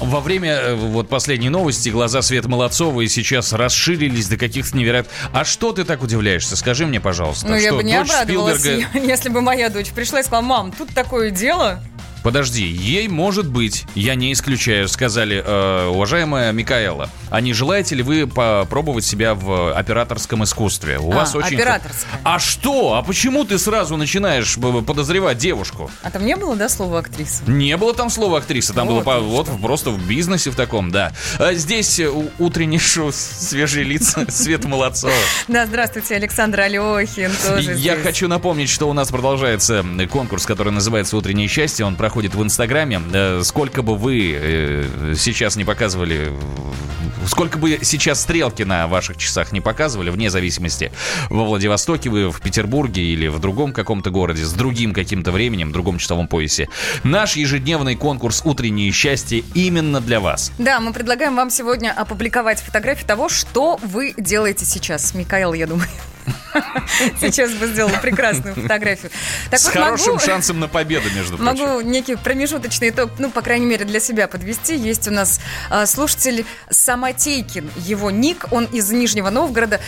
[0.00, 5.12] Во время э, вот последней новости глаза Свет Молодцова и сейчас расширились до каких-то невероятных...
[5.32, 6.56] А что ты так удивляешься?
[6.56, 7.48] Скажи мне, пожалуйста.
[7.48, 10.72] Ну, я что, бы не обрадовалась, Спилберга- если бы моя дочь пришла и сказала, мам,
[10.72, 11.82] тут такое дело.
[12.22, 18.02] Подожди, ей может быть, я не исключаю, сказали, э, уважаемая Микаэла, а не желаете ли
[18.02, 20.98] вы попробовать себя в операторском искусстве?
[20.98, 21.56] У А, вас очень...
[21.56, 22.20] операторское.
[22.22, 22.94] А что?
[22.96, 24.56] А почему ты сразу начинаешь
[24.86, 25.90] подозревать девушку?
[26.02, 27.42] А там не было, да, слова актриса?
[27.46, 30.90] Не было там слова актриса, там Вот было по- вот просто в бизнесе в таком,
[30.90, 31.12] да.
[31.38, 35.14] А здесь э, утренний шоу «Свежие лица» Света Молодцова.
[35.48, 39.82] Да, здравствуйте, Александр Алехин тоже Я хочу напомнить, что у нас продолжается
[40.12, 41.86] конкурс, который называется «Утреннее счастье».
[41.86, 43.00] Он проходит в Инстаграме.
[43.12, 46.32] Э, Сколько бы вы э, сейчас не показывали,
[47.26, 50.92] сколько бы сейчас стрелки на ваших часах не показывали, вне зависимости,
[51.28, 55.72] во Владивостоке вы, в Петербурге или в другом каком-то городе, с другим каким-то временем, в
[55.72, 56.68] другом часовом поясе,
[57.02, 60.52] наш ежедневный конкурс «Утреннее счастье» именно для вас.
[60.58, 65.14] Да, мы предлагаем вам сегодня опубликовать фотографии того, что вы делаете сейчас.
[65.14, 65.88] Микаэл, я думаю,
[67.20, 69.10] сейчас бы сделал прекрасную фотографию.
[69.50, 71.66] Так С вот, хорошим могу- шансом на победу, между прочим.
[71.66, 74.76] Могу некий промежуточный итог, ну, по крайней мере, для себя подвести.
[74.76, 79.80] Есть у нас а, слушатель Самотейкин, его ник, он из Нижнего Новгорода.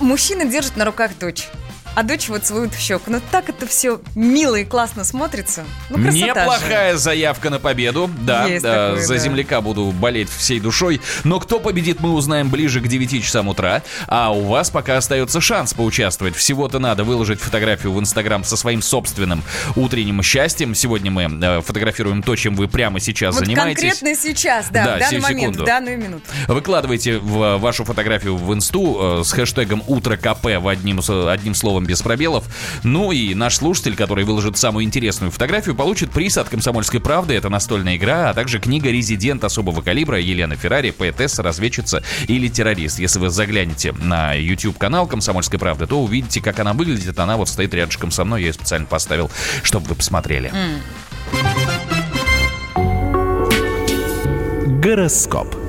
[0.00, 1.48] Мужчина держит на руках дочь.
[1.96, 3.10] А дочь вот целует в щеку.
[3.10, 5.64] Ну так это все мило и классно смотрится.
[5.90, 6.24] Ну, красота же.
[6.26, 8.08] Неплохая заявка на победу.
[8.20, 9.18] Да, Есть да, такое, за да.
[9.20, 11.00] земляка буду болеть всей душой.
[11.24, 13.82] Но кто победит, мы узнаем ближе к 9 часам утра.
[14.06, 16.36] А у вас пока остается шанс поучаствовать.
[16.36, 19.42] Всего-то надо выложить фотографию в Инстаграм со своим собственным
[19.76, 20.74] утренним счастьем.
[20.74, 23.82] Сегодня мы э, фотографируем то, чем вы прямо сейчас Вот занимаетесь.
[23.82, 25.62] конкретно сейчас, да, Да, в данный момент, секунду.
[25.64, 26.24] в данную минуту.
[26.46, 31.79] Выкладывайте в вашу фотографию в инсту э, с хэштегом «Утро КП» в одним, одним словом
[31.86, 32.44] без пробелов.
[32.82, 37.34] Ну и наш слушатель, который выложит самую интересную фотографию, получит приз от «Комсомольской правды».
[37.34, 42.98] Это настольная игра, а также книга «Резидент особого калибра» Елена Феррари, поэтесса, разведчица или террорист.
[42.98, 47.18] Если вы заглянете на YouTube-канал «Комсомольской правды», то увидите, как она выглядит.
[47.18, 49.30] Она вот стоит рядышком со мной, я ее специально поставил,
[49.62, 50.52] чтобы вы посмотрели.
[54.80, 55.59] Гороскоп.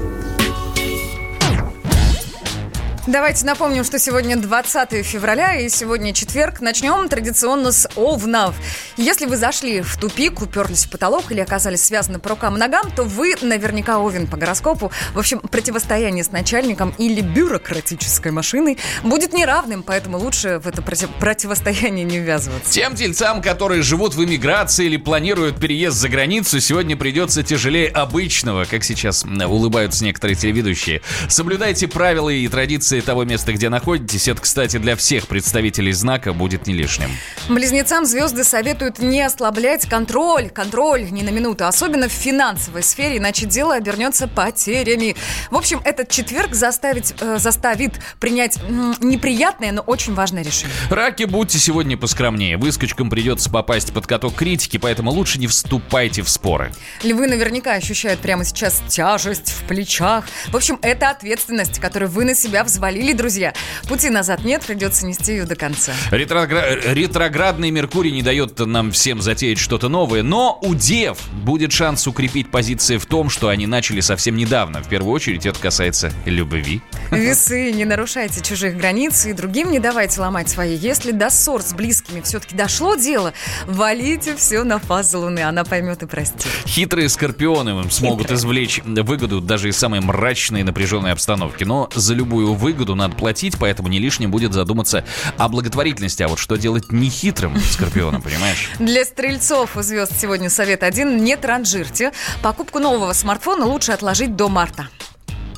[3.07, 6.61] Давайте напомним, что сегодня 20 февраля и сегодня четверг.
[6.61, 8.53] Начнем традиционно с овнов.
[8.95, 12.91] Если вы зашли в тупик, уперлись в потолок или оказались связаны по рукам и ногам,
[12.95, 14.91] то вы наверняка овен по гороскопу.
[15.15, 21.09] В общем, противостояние с начальником или бюрократической машиной будет неравным, поэтому лучше в это проти-
[21.19, 22.71] противостояние не ввязываться.
[22.71, 28.65] Тем тельцам, которые живут в эмиграции или планируют переезд за границу, сегодня придется тяжелее обычного,
[28.65, 31.01] как сейчас улыбаются некоторые телеведущие.
[31.29, 34.27] Соблюдайте правила и традиции того места, где находитесь.
[34.27, 37.09] Это, кстати, для всех представителей знака будет не лишним.
[37.47, 43.45] Близнецам звезды советуют не ослаблять контроль, контроль ни на минуту, особенно в финансовой сфере, иначе
[43.45, 45.15] дело обернется потерями.
[45.49, 50.75] В общем, этот четверг заставить, э, заставит принять м, неприятное, но очень важное решение.
[50.89, 52.57] Раки, будьте сегодня поскромнее.
[52.57, 56.71] Выскочкам придется попасть под каток критики, поэтому лучше не вступайте в споры.
[57.03, 60.25] Львы наверняка ощущают прямо сейчас тяжесть в плечах.
[60.47, 62.80] В общем, это ответственность, которую вы на себя взвалили,
[63.13, 63.53] друзья.
[63.87, 65.93] Пути назад нет, придется нести ее до конца.
[66.09, 72.07] Ретрогра- Ретроградный Меркурий не дает нам всем затеять что-то новое, но у дев будет шанс
[72.07, 74.81] укрепить позиции в том, что они начали совсем недавно.
[74.81, 76.81] В первую очередь это касается любви.
[77.11, 80.75] Весы, не нарушайте чужих границ и другим не давайте ломать свои.
[80.75, 83.33] Если до ссор с близкими все-таки дошло дело,
[83.67, 86.47] валите все на фазу Луны, она поймет и простит.
[86.65, 91.63] Хитрые скорпионы смогут извлечь выгоду даже из самой мрачной и напряженной обстановки.
[91.63, 95.05] Но за любую выгоду надо платить, поэтому не лишним будет задуматься
[95.37, 96.23] о благотворительности.
[96.23, 98.71] А вот что делать нехитрым скорпионом, понимаешь?
[98.79, 101.23] Для стрельцов у звезд сегодня совет один.
[101.23, 102.11] Не транжирьте.
[102.41, 104.87] Покупку нового смартфона лучше отложить до марта.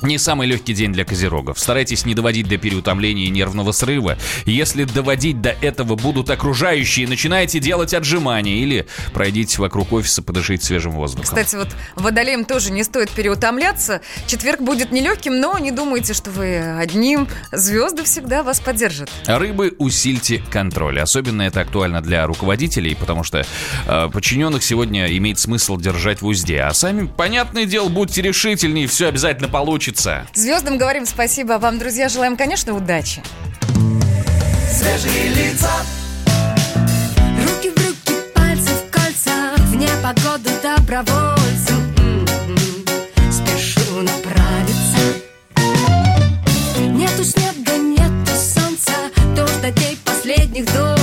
[0.04, 1.58] Не самый легкий день для козерогов.
[1.58, 4.18] Старайтесь не доводить до переутомления и нервного срыва.
[4.44, 10.92] Если доводить до этого будут окружающие, начинайте делать отжимания или пройдите вокруг офиса, подышите свежим
[10.92, 11.24] воздухом.
[11.24, 14.02] Кстати, вот водолеям тоже не стоит переутомляться.
[14.26, 17.26] Четверг будет нелегким, но не думайте, что вы одним.
[17.50, 19.10] Звезды всегда вас поддержат.
[19.24, 21.00] Рыбы, усильте контроль.
[21.00, 23.46] Особенно это актуально для руководителей, потому что
[23.86, 26.60] э, подчиненных сегодня имеет смысл держать в узде.
[26.60, 29.93] А сами, понятное дело, будьте решительнее, все обязательно получится.
[30.34, 33.22] Звездам говорим спасибо, а вам, друзья, желаем, конечно, удачи.
[34.70, 35.70] Свежие лица,
[37.46, 43.32] Руки в руки, пальцы в кольца непогоду добровольцем М-м-м.
[43.32, 44.98] Спешу направиться
[46.80, 48.92] Нету снега, нету солнца
[49.36, 49.72] Дождь до
[50.04, 50.93] последних донцев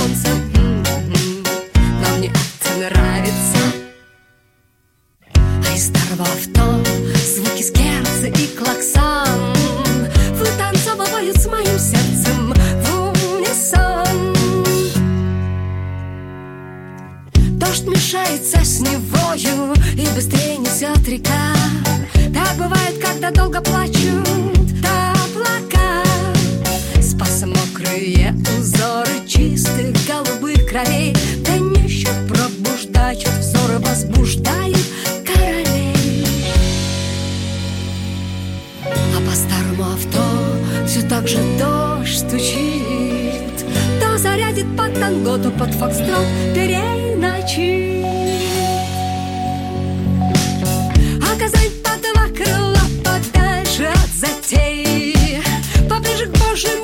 [8.82, 9.54] и клаксон
[10.34, 14.34] Вытанцовывают с моим сердцем в унисон.
[17.58, 21.54] Дождь мешается с невою И быстрее несет река.
[22.34, 24.28] Так бывает, когда долго плачут
[24.82, 26.02] облака.
[27.00, 31.14] Спаса мокрые узоры чистых голубых кровей.
[31.44, 33.61] Тонищих пробуждают взоры,
[41.12, 43.66] так же дождь стучит
[44.00, 48.06] То зарядит под танго, под фокстрот переночит
[51.20, 55.42] А Казань по два крыла подальше от затей
[55.86, 56.80] Поближе к Божьей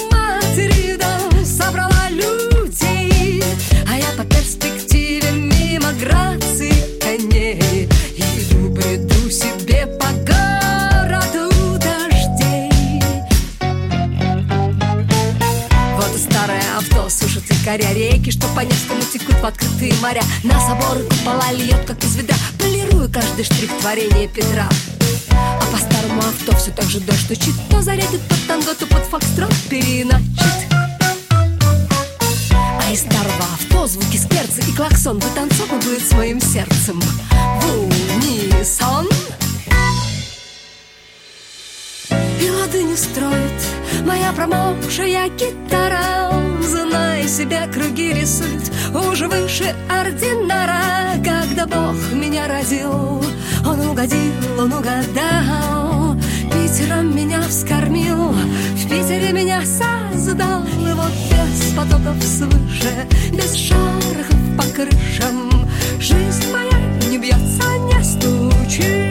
[17.69, 20.23] коря реки, что по Невскому текут в открытые моря.
[20.43, 24.67] На соборы купола льет, как из ведра, полируя каждый штрих творения Петра.
[25.33, 29.05] А по старому авто все так же дождь стучит, то зарядит под танго, то под
[29.05, 30.25] фокстрот переначит.
[32.51, 39.07] А из старого авто звуки скерца и клаксон вытанцовывают с моим сердцем в унисон.
[42.41, 51.67] И лады не строит моя промокшая гитара Зная себе круги рисует уже выше ординара Когда
[51.67, 53.25] Бог меня родил,
[53.65, 56.17] Он угодил, Он угадал.
[56.53, 60.63] Питером меня вскормил, в Питере меня создал.
[60.63, 65.67] И вот без потоков свыше, без шарахов по крышам
[65.99, 66.79] Жизнь моя
[67.09, 69.08] не бьется, не стучит,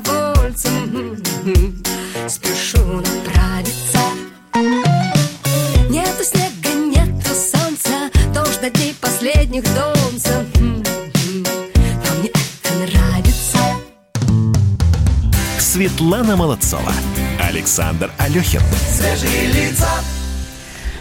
[0.00, 1.22] добровольцем
[2.26, 3.98] Спешу направиться
[5.90, 13.58] Нету снега, нету солнца Дождь до дней последних донцев Но мне это нравится
[15.58, 16.92] Светлана Молодцова.
[17.40, 18.60] Александр Алехин.
[18.94, 19.88] Свежие лица,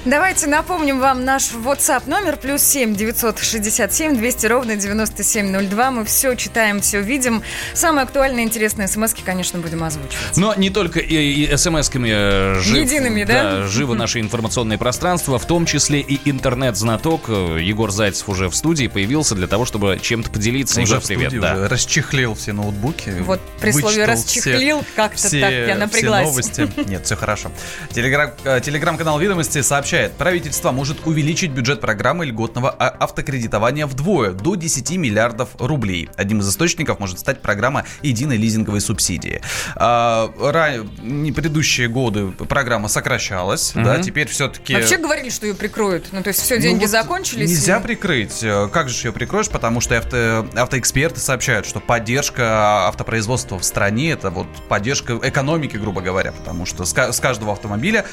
[0.03, 5.91] Давайте напомним вам наш WhatsApp номер плюс 7 967 200 ровно 9702.
[5.91, 7.43] Мы все читаем, все видим.
[7.75, 10.37] Самые актуальные, интересные смс конечно, будем озвучивать.
[10.37, 13.67] Но не только и, и смс-ками э, жив, Едиными, да?
[13.67, 17.29] живо наше информационное пространство, в том числе и интернет-знаток.
[17.29, 20.81] Егор Зайцев уже в студии появился для того, чтобы чем-то поделиться.
[20.81, 21.29] Уже Егор, в привет.
[21.29, 21.53] студии да.
[21.53, 23.13] уже расчехлил все ноутбуки.
[23.19, 26.25] Вот при слове «расчехлил» как-то все, так я все напряглась.
[26.25, 26.67] новости.
[26.87, 27.51] Нет, все хорошо.
[27.93, 29.61] Э, Телеграм-канал «Ведомости»
[29.91, 36.07] сообщает, правительство может увеличить бюджет программы льготного а- автокредитования вдвое, до 10 миллиардов рублей.
[36.15, 39.41] Одним из источников может стать программа единой лизинговой субсидии.
[39.75, 44.75] А, ра- не предыдущие годы программа сокращалась, да, теперь все-таки...
[44.75, 46.05] Вообще говорили, что ее прикроют.
[46.13, 47.49] Ну, то есть все, деньги Ну вот закончились.
[47.49, 48.41] Нельзя и- прикрыть.
[48.43, 49.49] Э, Как же ее прикроешь?
[49.49, 55.99] Потому что авто, автоэксперты сообщают, что поддержка автопроизводства в стране это вот поддержка экономики, грубо
[55.99, 56.31] говоря.
[56.31, 58.05] Потому что с каждого автомобиля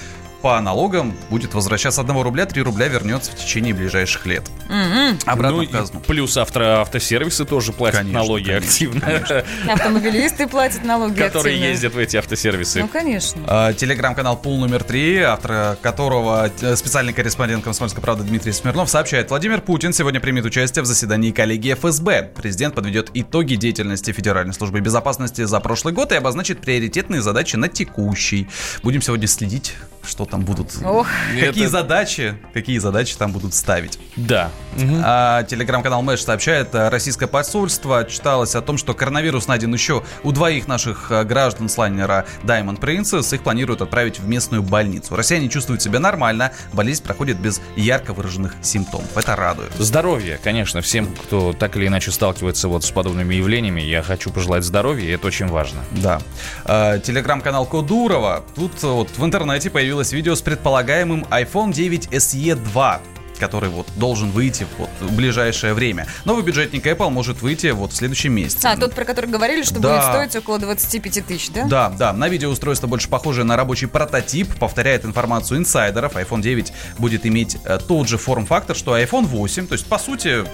[0.43, 4.45] по налогам будет возвращаться 1 рубля, 3 рубля вернется в течение ближайших лет.
[5.27, 6.01] Обратно Ну, в казну.
[6.01, 9.23] плюс авто, автосервисы тоже платят Конечно, налоги конечно, активно,
[9.73, 11.71] Автомобилисты платят налоги которые активно.
[11.73, 12.81] ездят в эти автосервисы.
[12.81, 13.43] Ну, конечно.
[13.47, 19.31] А, Телеграм-канал Пул номер три, автор которого э, специальный корреспондент «Комсомольской правды» Дмитрий Смирнов сообщает,
[19.31, 22.31] Владимир Путин сегодня примет участие в заседании коллегии ФСБ.
[22.37, 27.69] Президент подведет итоги деятельности Федеральной службы безопасности за прошлый год и обозначит приоритетные задачи на
[27.69, 28.49] текущий.
[28.83, 29.75] Будем сегодня следить,
[30.09, 31.07] что там будут, Ох.
[31.35, 33.99] какие Это- задачи, какие задачи там будут ставить.
[34.17, 34.51] Да.
[35.05, 40.33] А, телеграм-канал Мэш сообщает, а, российское посольство отчиталось о том, что коронавирус найден еще у
[40.33, 43.35] двоих наших а, граждан с лайнера Diamond Princess.
[43.35, 45.15] Их планируют отправить в местную больницу.
[45.17, 49.17] Россияне чувствуют себя нормально, болезнь проходит без ярко выраженных симптомов.
[49.17, 49.73] Это радует.
[49.79, 53.81] Здоровье, конечно, всем, кто так или иначе сталкивается вот с подобными явлениями.
[53.81, 55.81] Я хочу пожелать здоровья, и это очень важно.
[55.93, 56.21] Да.
[56.65, 58.45] А, Телеграм-канал Кодурова.
[58.55, 63.01] Тут вот в интернете появилось видео с предполагаемым iPhone 9 SE 2
[63.41, 66.09] который вот должен выйти вот в ближайшее время.
[66.25, 68.67] Новый бюджетник Apple может выйти вот в следующем месяце.
[68.67, 69.91] А, тот, про который говорили, что Да.
[69.95, 71.65] будет стоить около 25 тысяч, да?
[71.65, 76.17] Да, да, на видео устройство больше похожее на рабочий прототип, повторяет информацию инсайдеров.
[76.17, 80.45] iPhone 9 будет иметь э, тот же форм-фактор, что iPhone 8, то есть, по сути,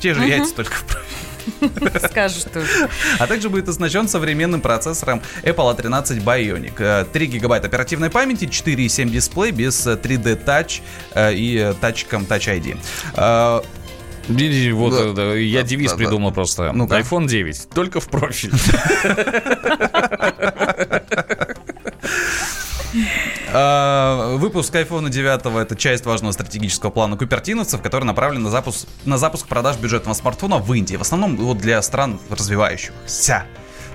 [0.00, 0.72] те же яйца, только.
[2.10, 2.88] Скажешь тоже.
[3.18, 6.74] А также будет оснащен современным процессором Apple A13 Bionic.
[6.78, 10.80] Э, 3 гигабайта оперативной памяти, 4,7 дисплей без э, 3D Touch
[11.14, 12.76] э, и э, тачком Touch ID.
[13.16, 13.60] Э,
[14.72, 15.00] Вот, Да.
[15.02, 16.72] э, да, я Да, девиз да, придумал просто.
[16.72, 16.98] Ну-ка.
[17.00, 18.52] iPhone 9, только в профиль.
[23.52, 29.18] Э, Выпуск iPhone 9 это часть важного стратегического плана купертиновцев, который направлен на запуск, на
[29.18, 30.96] запуск продаж бюджетного смартфона в Индии.
[30.96, 33.44] В основном вот для стран развивающихся.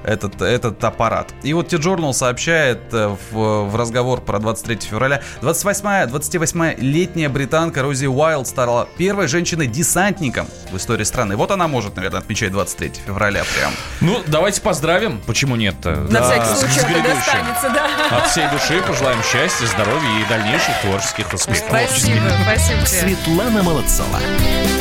[0.08, 1.34] Этот, этот аппарат.
[1.44, 5.22] И вот T-Journal сообщает э, в, в разговор про 23 февраля.
[5.42, 11.36] 28-я, 28-летняя британка Рози Уайлд стала первой женщиной-десантником в истории страны.
[11.36, 13.74] Вот она может, наверное, отмечать 23 февраля прям.
[14.00, 15.22] Ну, давайте поздравим.
[15.28, 15.96] Почему нет-то?
[15.96, 18.18] На Да, всякий с случай это достанется, да.
[18.18, 21.66] От всей души пожелаем счастья, здоровья и дальнейших творческих успехов.
[21.68, 22.88] Спасибо, спасибо тебе.
[22.88, 24.20] Светлана Молодцова.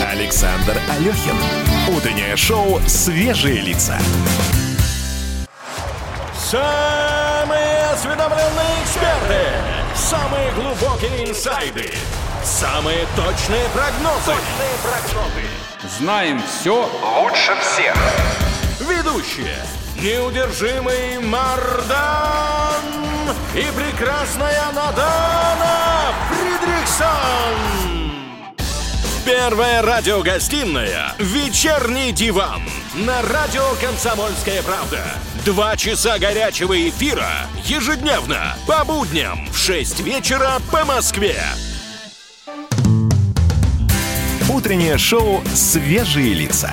[0.08, 1.36] Александр Алехин.
[1.88, 3.98] Утреннее шоу «Свежие лица».
[6.48, 9.40] Самые осведомленные эксперты,
[9.96, 11.92] самые глубокие инсайды,
[12.44, 14.26] самые точные прогнозы.
[14.26, 15.42] Точные прогнозы.
[15.98, 17.96] Знаем все лучше всех.
[18.78, 19.58] Ведущие.
[20.00, 22.76] Неудержимый Мардан
[23.52, 28.06] и прекрасная Надана Фридрихсон.
[29.24, 32.62] Первая радиогостинная «Вечерний диван»
[32.96, 35.04] на радио «Комсомольская правда».
[35.44, 37.28] Два часа горячего эфира
[37.64, 41.36] ежедневно по будням в 6 вечера по Москве.
[44.48, 46.72] Утреннее шоу «Свежие лица».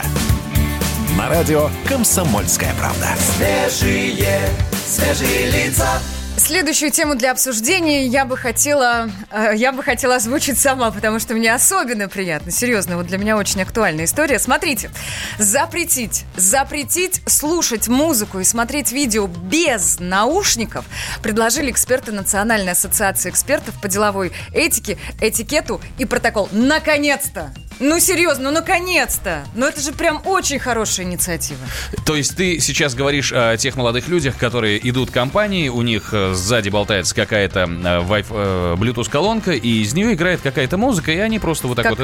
[1.17, 3.09] На радио «Комсомольская правда».
[3.17, 4.39] Свежие,
[4.87, 5.99] свежие лица.
[6.35, 11.35] Следующую тему для обсуждения я бы хотела, э, я бы хотела озвучить сама, потому что
[11.35, 12.51] мне особенно приятно.
[12.51, 14.39] Серьезно, вот для меня очень актуальная история.
[14.39, 14.89] Смотрите,
[15.37, 20.85] запретить, запретить слушать музыку и смотреть видео без наушников
[21.21, 26.49] предложили эксперты Национальной ассоциации экспертов по деловой этике, этикету и протокол.
[26.51, 27.53] Наконец-то!
[27.79, 29.45] Ну серьезно, ну наконец-то!
[29.55, 31.59] Ну это же прям очень хорошая инициатива.
[32.05, 36.09] То есть ты сейчас говоришь о тех молодых людях, которые идут в компании, у них
[36.13, 41.39] э, сзади болтается какая-то э, э, Bluetooth-колонка, и из нее играет какая-то музыка, и они
[41.39, 41.99] просто вот так вот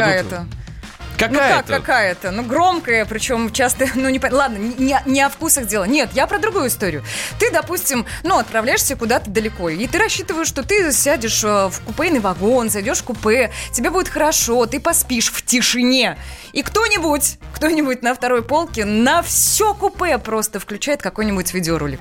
[1.20, 1.72] Какая-то.
[1.72, 2.32] Ну как Какая-то.
[2.32, 5.84] Ну громкая, причем часто, ну не Ладно, не, не о вкусах дело.
[5.84, 7.04] Нет, я про другую историю.
[7.40, 12.20] Ты, допустим, ну отправляешься куда-то далеко, и ты рассчитываешь, что ты сядешь э, в купейный
[12.20, 16.18] вагон, зайдешь в купе, тебе будет хорошо, ты поспишь в тишине.
[16.54, 22.00] И кто-нибудь, кто-нибудь на второй полке на все купе просто включает какой-нибудь видеоролик.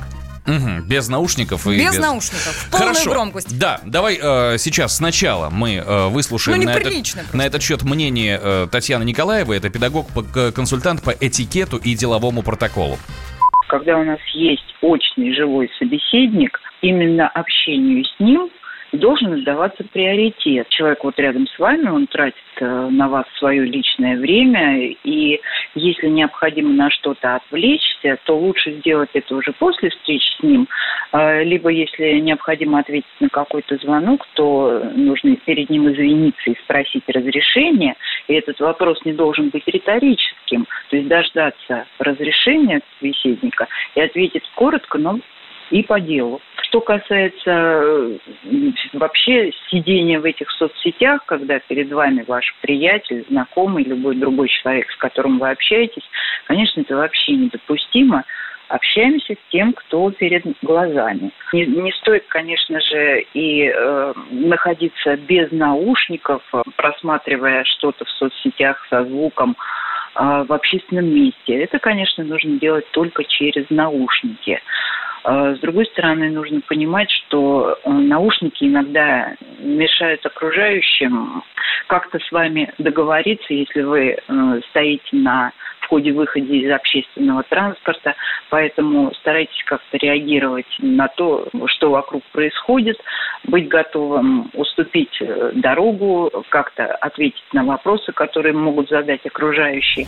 [0.48, 3.10] Мгм, без наушников и Без наушников, в полную Хорошо.
[3.10, 3.58] громкость.
[3.58, 7.36] Да, давай э, сейчас сначала мы э, выслушаем Ну, на, этот, просто.
[7.36, 9.58] на этот счет мнение э, Татьяны Николаевой.
[9.58, 12.98] Это педагог-консультант по этикету и деловому протоколу.
[13.68, 18.48] когда у нас есть очный живой собеседник, именно общению с ним
[18.92, 20.68] должен отдаваться приоритет.
[20.68, 25.40] Человек вот рядом с вами, он тратит э, на вас свое личное время, и
[25.74, 30.68] если необходимо на что-то отвлечься, то лучше сделать это уже после встречи с ним,
[31.12, 37.04] Э, либо если необходимо ответить на какой-то звонок, то нужно перед ним извиниться и спросить
[37.08, 44.44] разрешения, и этот вопрос не должен быть риторическим, то есть дождаться разрешения собеседника и ответить
[44.54, 45.18] коротко, но
[45.70, 46.40] и по делу.
[46.62, 48.18] Что касается э,
[48.92, 54.96] вообще сидения в этих соцсетях, когда перед вами ваш приятель, знакомый, любой другой человек, с
[54.96, 56.04] которым вы общаетесь,
[56.46, 58.24] конечно, это вообще недопустимо.
[58.68, 61.30] Общаемся с тем, кто перед глазами.
[61.54, 68.86] Не, не стоит, конечно же, и э, находиться без наушников, э, просматривая что-то в соцсетях
[68.90, 69.56] со звуком
[70.16, 71.62] э, в общественном месте.
[71.62, 74.60] Это, конечно, нужно делать только через наушники.
[75.24, 81.42] Э, С другой стороны, нужно понимать, что э, наушники иногда мешают окружающим
[81.86, 88.14] как-то с вами договориться, если вы э, стоите на входе-выходе из общественного транспорта,
[88.50, 92.98] поэтому старайтесь как-то реагировать на то, что вокруг происходит,
[93.44, 100.06] быть готовым уступить э, дорогу, как-то ответить на вопросы, которые могут задать окружающие.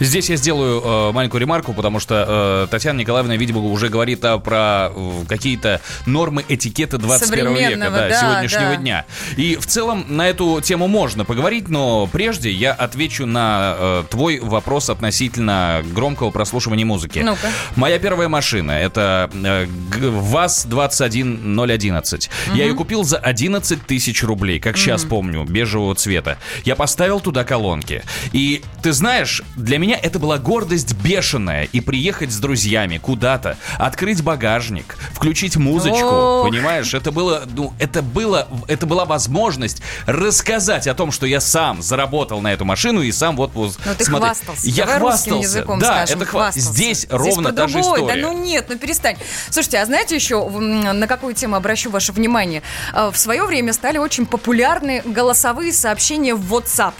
[0.00, 4.38] Здесь я сделаю э, маленькую ремарку, потому что э, Татьяна Николаевна, видимо, уже говорит а,
[4.38, 8.76] про э, какие-то нормы этикета 21 века, да, да, сегодняшнего да.
[8.76, 9.04] дня.
[9.36, 14.40] И в целом на эту тему можно поговорить, но прежде я отвечу на э, твой
[14.40, 17.20] вопрос относительно громкого прослушивания музыки.
[17.20, 17.48] Ну-ка.
[17.76, 22.30] Моя первая машина это э, г- ВАЗ-21011.
[22.54, 26.38] Я ее купил за 11 тысяч рублей, как сейчас помню, бежевого цвета.
[26.64, 28.02] Я поставил туда колонки.
[28.32, 31.64] И ты знаешь, для меня это была гордость бешеная.
[31.64, 36.48] И приехать с друзьями куда-то, открыть багажник, включить музычку, Ох.
[36.48, 36.94] понимаешь?
[36.94, 42.40] Это было, ну, это было, это была возможность рассказать о том, что я сам заработал
[42.40, 44.28] на эту машину и сам вот, вот Ну, ты смотри.
[44.28, 44.66] хвастался.
[44.66, 45.42] Я Давай хвастался.
[45.42, 46.60] языком да, скажем, это хва- хвастался.
[46.72, 48.06] Здесь ровно про та же история.
[48.06, 49.16] Да ну нет, ну перестань.
[49.50, 52.62] Слушайте, а знаете еще, на какую тему обращу ваше внимание?
[52.92, 56.94] А, В свое время стали очень популярны голосовые сообщения в WhatsApp.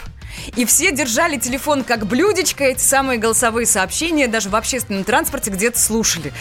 [0.55, 5.79] И все держали телефон как блюдечко, эти самые голосовые сообщения даже в общественном транспорте где-то
[5.79, 6.33] слушали.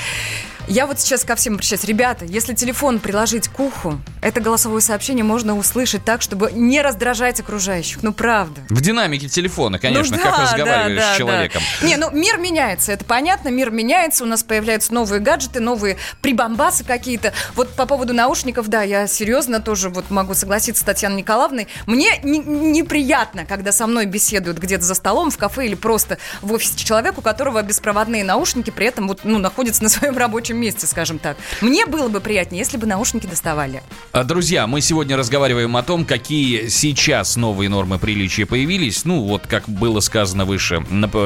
[0.67, 1.85] Я вот сейчас ко всем обращаюсь.
[1.85, 7.39] Ребята, если телефон приложить к уху, это голосовое сообщение можно услышать так, чтобы не раздражать
[7.39, 8.03] окружающих.
[8.03, 8.63] Ну, правда.
[8.71, 11.63] В динамике телефона, конечно, Ну как да, разговариваешь да, да, с человеком.
[11.83, 11.87] да.
[11.87, 16.83] Не, ну мир меняется, это понятно, мир меняется, у нас появляются новые гаджеты, новые прибамбасы
[16.83, 17.35] какие-то.
[17.55, 21.69] Вот по поводу наушников, да, я серьезно тоже вот могу согласиться с Татьяной Николаевной.
[21.87, 26.53] Мне не- неприятно, когда со мной беседуют где-то за столом, в кафе или просто в
[26.55, 30.87] офисе человек, у которого беспроводные наушники, при этом вот, ну, находится на своем рабочем месте,
[30.87, 31.37] скажем так.
[31.61, 33.83] Мне было бы приятнее, если бы наушники доставали.
[34.13, 39.05] А, Друзья, мы сегодня разговариваем о том, какие сейчас новые нормы приличия появились.
[39.05, 40.85] Ну, вот как было сказано выше,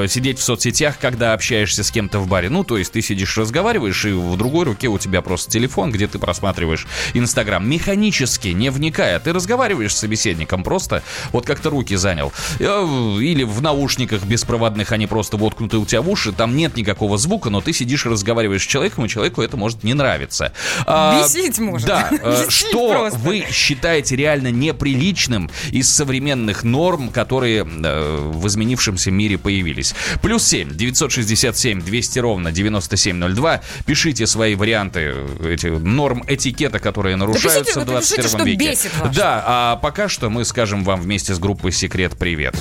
[0.09, 2.49] сидеть в соцсетях, когда общаешься с кем-то в баре.
[2.51, 6.07] Ну, то есть ты сидишь, разговариваешь, и в другой руке у тебя просто телефон, где
[6.07, 7.69] ты просматриваешь Инстаграм.
[7.69, 9.19] Механически, не вникая.
[9.21, 12.33] Ты разговариваешь с собеседником просто, вот как ты руки занял.
[12.59, 12.85] Э,
[13.21, 17.51] Или в наушниках беспроводных, они просто воткнуты у тебя в уши, там нет никакого звука,
[17.51, 20.53] но ты сидишь разговариваешь с человеком, и человеку это может не нравиться.
[20.87, 21.89] А, Бесить может.
[21.89, 22.09] Да.
[22.23, 23.19] э, Бесить Что просто.
[23.19, 29.95] вы считаете реально неприличным из современных норм, которые э, в изменившемся мире появились?
[30.23, 33.61] Плюс 7 967 200 ровно 9702.
[33.85, 38.71] Пишите свои варианты э, эти норм этикета, которые нарушаются пишите, в 21 напишите, что веке.
[38.71, 39.17] бесит вас.
[39.17, 42.13] Да, а пока что мы скажем вам вместе с группой Секрет.
[42.17, 42.55] Привет,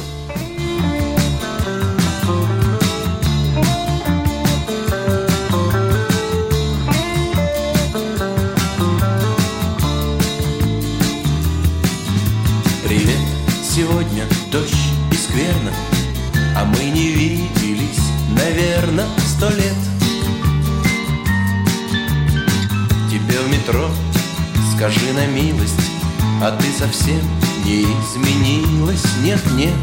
[24.77, 25.91] скажи на милость
[26.39, 27.19] А ты совсем
[27.65, 29.73] не изменилась, нет-нет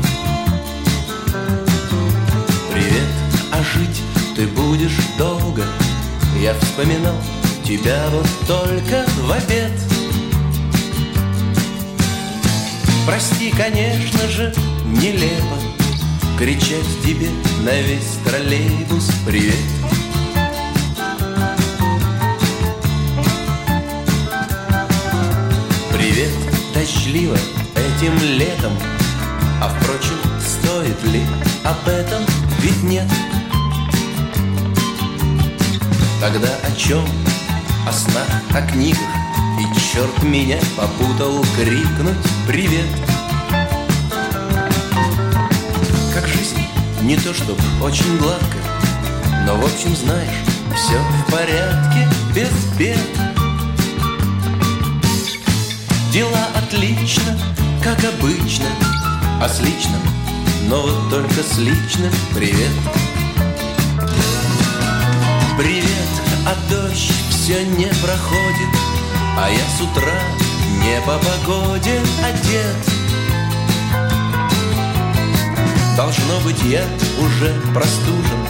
[2.72, 3.08] Привет,
[3.52, 4.02] а жить
[4.36, 5.64] ты будешь долго?
[6.40, 7.16] Я вспоминал
[7.64, 9.72] тебя вот только в обед.
[13.06, 14.54] Прости, конечно же,
[14.86, 15.58] нелепо
[16.38, 17.30] Кричать тебе
[17.64, 19.10] на весь троллейбус.
[19.26, 19.56] Привет
[26.14, 26.30] Привет,
[26.72, 27.36] дождливо
[27.74, 28.72] этим летом.
[29.60, 31.20] А впрочем, стоит ли
[31.64, 32.22] об этом?
[32.60, 33.08] Ведь нет.
[36.20, 37.04] Тогда о чем?
[37.84, 39.00] О снах, о книгах.
[39.58, 42.14] И черт меня попутал крикнуть
[42.46, 42.86] привет.
[46.14, 46.60] Как жизнь,
[47.02, 48.58] не то чтоб очень гладко.
[49.48, 50.44] Но в общем знаешь,
[50.76, 53.33] все в порядке, без бед
[56.14, 57.36] Дела отлично,
[57.82, 58.66] как обычно
[59.42, 60.00] А с личным,
[60.68, 62.70] но вот только с личным привет.
[65.58, 66.12] Привет,
[66.46, 68.78] а дождь все не проходит
[69.36, 70.20] А я с утра
[70.84, 72.76] не по погоде одет.
[75.96, 76.84] Должно быть, я
[77.18, 78.46] уже простужен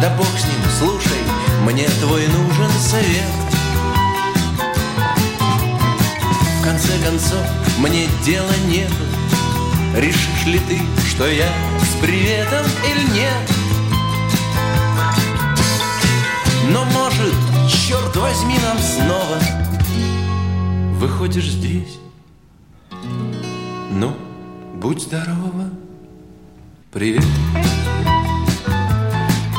[0.00, 1.20] Да бог с ним, слушай,
[1.66, 3.57] мне твой нужен совет
[6.58, 7.44] В конце концов,
[7.78, 8.90] мне дела нет.
[9.96, 11.48] Решишь ли ты, что я
[11.80, 13.50] с приветом или нет?
[16.70, 17.34] Но может,
[17.70, 19.38] черт возьми, нам снова
[20.98, 22.00] Выходишь здесь.
[23.92, 24.16] Ну,
[24.74, 25.70] будь здорова.
[26.90, 27.24] Привет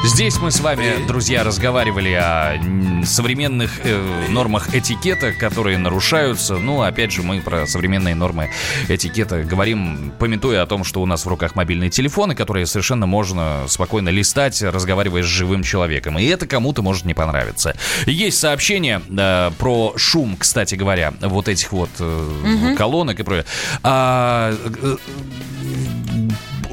[0.06, 2.58] Здесь мы с вами, друзья, разговаривали о
[3.06, 6.56] современных э, нормах этикета, которые нарушаются.
[6.56, 8.50] Ну, опять же, мы про современные нормы
[8.88, 13.66] этикета говорим, пометуя о том, что у нас в руках мобильные телефоны, которые совершенно можно
[13.68, 16.18] спокойно листать, разговаривая с живым человеком.
[16.18, 17.76] И это кому-то может не понравиться.
[18.06, 23.46] Есть сообщение э, про шум, кстати говоря, вот этих вот э, колонок и прочее.
[23.84, 24.98] А, э,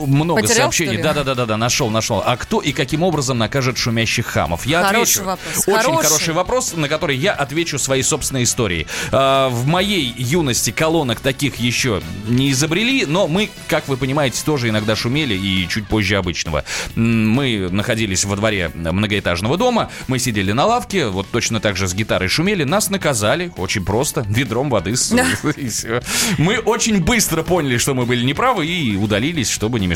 [0.07, 0.99] много Потерял, сообщений.
[0.99, 2.23] Да, да, да, да, да, нашел, нашел.
[2.25, 4.67] А кто и каким образом накажет шумящих хамов?
[4.67, 5.25] Я Хороший отвечу.
[5.25, 6.09] вопрос, Очень хороший.
[6.09, 8.87] хороший вопрос, на который я отвечу своей собственной историей.
[9.13, 14.69] А, в моей юности колонок таких еще не изобрели, но мы, как вы понимаете, тоже
[14.69, 16.65] иногда шумели и чуть позже обычного.
[16.95, 21.95] Мы находились во дворе многоэтажного дома, мы сидели на лавке, вот точно так же с
[21.95, 24.95] гитарой шумели, нас наказали, очень просто, ведром воды.
[26.39, 29.96] Мы очень быстро поняли, что мы были неправы и удалились, чтобы не мешать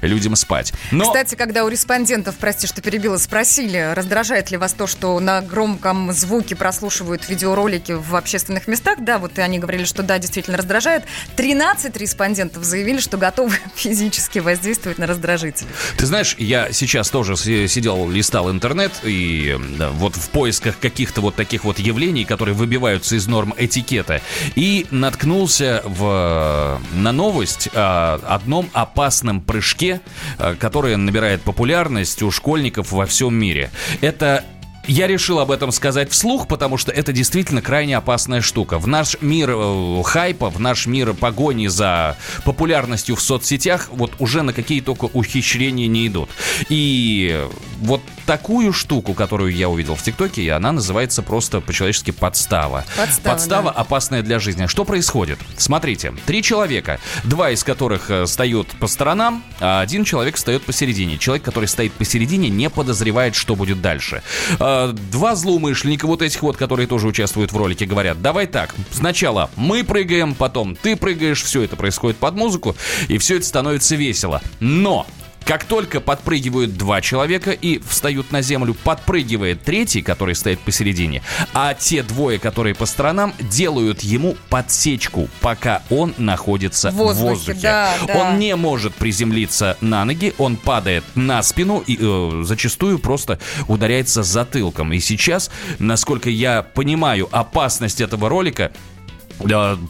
[0.00, 0.72] людям спать.
[0.90, 1.06] Но...
[1.06, 6.12] Кстати, когда у респондентов, прости, что перебила, спросили, раздражает ли вас то, что на громком
[6.12, 11.04] звуке прослушивают видеоролики в общественных местах, да, вот и они говорили, что да, действительно раздражает.
[11.36, 15.68] 13 респондентов заявили, что готовы физически воздействовать на раздражители.
[15.96, 21.34] Ты знаешь, я сейчас тоже сидел, листал интернет, и да, вот в поисках каких-то вот
[21.34, 24.20] таких вот явлений, которые выбиваются из норм этикета,
[24.54, 30.00] и наткнулся в, на новость о одном опасном прыжке,
[30.38, 33.70] э, которое набирает популярность у школьников во всем мире.
[34.00, 34.44] Это
[34.88, 38.78] я решил об этом сказать вслух, потому что это действительно крайне опасная штука.
[38.78, 44.42] В наш мир э, хайпа, в наш мир погони за популярностью в соцсетях, вот уже
[44.42, 46.30] на какие только ухищрения не идут.
[46.68, 47.46] И
[47.80, 52.84] вот такую штуку, которую я увидел в ТикТоке, и она называется просто по-человечески подстава.
[53.22, 53.80] Подстава, да.
[53.80, 54.66] опасная для жизни.
[54.66, 55.38] Что происходит?
[55.56, 61.18] Смотрите, три человека, два из которых э, встают по сторонам, а один человек встает посередине.
[61.18, 64.22] Человек, который стоит посередине, не подозревает, что будет дальше.
[64.58, 69.50] Э, Два злоумышленника, вот этих вот, которые тоже участвуют в ролике, говорят, давай так, сначала
[69.56, 72.76] мы прыгаем, потом ты прыгаешь, все это происходит под музыку,
[73.08, 74.42] и все это становится весело.
[74.60, 75.06] Но
[75.46, 81.22] как только подпрыгивают два человека и встают на землю, подпрыгивает третий, который стоит посередине,
[81.54, 87.28] а те двое, которые по сторонам, делают ему подсечку, пока он находится В в воздухе,
[87.30, 87.58] воздухе.
[87.62, 88.18] да, да.
[88.18, 94.24] Он не может приземлиться на ноги, он падает на спину и э, зачастую просто ударяется
[94.24, 94.92] затылком.
[94.92, 98.95] И сейчас, насколько я понимаю опасность этого ролика, да,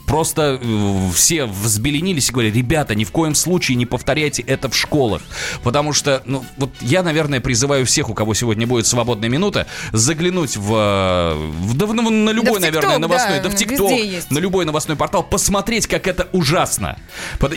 [0.05, 4.75] просто э, все взбеленились и говорят, ребята, ни в коем случае не повторяйте это в
[4.75, 5.21] школах.
[5.63, 10.57] Потому что, ну, вот я, наверное, призываю всех, у кого сегодня будет свободная минута, заглянуть
[10.57, 13.91] в, э, в- да в- ну, на любой, в наверное, новостной, да, да, в ТикТок,
[14.29, 16.97] на любой новостной портал, посмотреть, как это ужасно.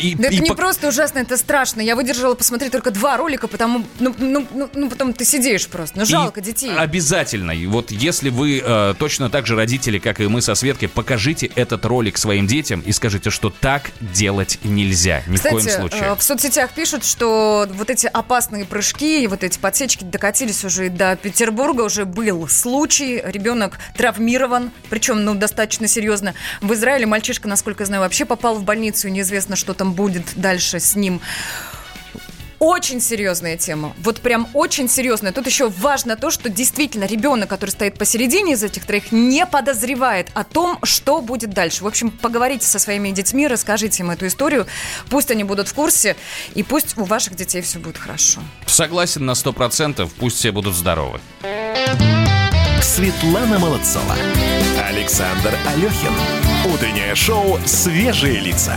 [0.01, 1.81] И- Да и это не пок- просто ужасно, это страшно.
[1.81, 5.99] Я выдержала посмотреть только два ролика, потому, ну, ну, ну, ну, потом ты сидишь просто.
[5.99, 6.71] Ну, жалко И детей.
[6.77, 7.51] Обязательно.
[7.53, 11.47] И вот если вы э, точно так же родители, как и мы со Светкой, покажите
[11.55, 15.23] этот ролик своим детям и скажите, что так делать нельзя.
[15.27, 16.01] Ни в коем Кстати, случае.
[16.03, 20.89] э, в соцсетях пишут, что вот эти опасные прыжки и вот эти подсечки докатились уже
[20.89, 21.83] до Петербурга.
[21.83, 23.23] Уже был случай.
[23.25, 26.35] Ребенок травмирован, причем, ну, достаточно серьезно.
[26.61, 29.09] В Израиле мальчишка, насколько я знаю, вообще попал в больницу.
[29.09, 31.21] и Неизвестно, что там будет дальше с ним.
[32.61, 33.95] Очень серьезная тема.
[33.99, 35.33] Вот прям очень серьезная.
[35.33, 40.29] Тут еще важно то, что действительно ребенок, который стоит посередине из этих троих, не подозревает
[40.35, 41.83] о том, что будет дальше.
[41.83, 44.67] В общем, поговорите со своими детьми, расскажите им эту историю.
[45.09, 46.17] Пусть они будут в курсе,
[46.55, 48.43] и пусть у ваших детей все будет хорошо.
[48.67, 51.19] Согласен на 100%, пусть все будут здоровы.
[52.83, 54.15] Светлана Молодцова.
[54.87, 56.13] Александр Алехин.
[56.71, 58.77] Утреннее шоу «Свежие лица».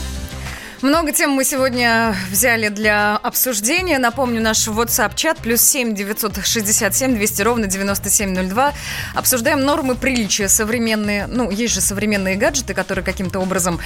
[0.81, 3.99] Много тем мы сегодня взяли для обсуждения.
[3.99, 8.73] Напомню, наш WhatsApp-чат плюс 7 967 200 ровно 9702.
[9.13, 11.27] Обсуждаем нормы приличия современные.
[11.27, 13.79] Ну, есть же современные гаджеты, которые каким-то образом,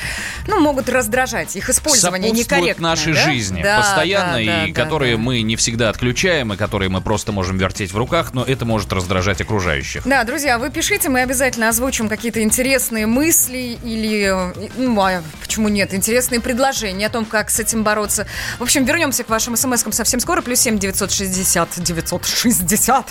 [0.47, 1.57] ну, могут раздражать.
[1.57, 2.89] Их использование некорректно.
[2.89, 3.19] нашей да?
[3.25, 5.21] жизни Да, постоянно, да, да, и да, которые да.
[5.21, 8.93] мы не всегда отключаем, и которые мы просто можем вертеть в руках, но это может
[8.93, 10.03] раздражать окружающих.
[10.07, 14.33] Да, друзья, вы пишите, мы обязательно озвучим какие-то интересные мысли или,
[14.77, 18.27] ну, а почему нет, интересные предложения о том, как с этим бороться.
[18.59, 20.41] В общем, вернемся к вашим смс-кам совсем скоро.
[20.41, 23.09] Плюс 7 960 960